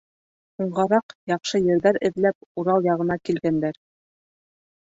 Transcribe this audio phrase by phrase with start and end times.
[0.61, 3.79] Һуңғараҡ, яҡшы ерҙәр эҙләп, Урал яғына килгәндәр.